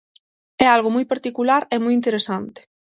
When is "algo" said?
0.69-0.89